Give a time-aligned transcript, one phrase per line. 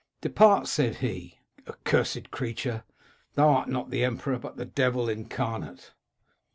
[0.13, 2.83] "* Depart,' said he, * accursed creature!
[3.35, 5.91] Thou art not the emperor, but the devil incarnate.'